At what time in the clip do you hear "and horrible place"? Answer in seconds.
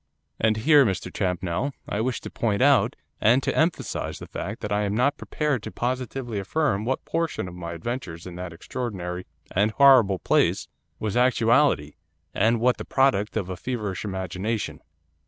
9.55-10.67